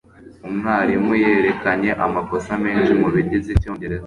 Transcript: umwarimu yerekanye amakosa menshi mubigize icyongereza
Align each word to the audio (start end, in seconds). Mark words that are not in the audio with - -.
umwarimu 0.47 1.11
yerekanye 1.23 1.91
amakosa 2.05 2.51
menshi 2.63 2.91
mubigize 3.01 3.49
icyongereza 3.53 3.99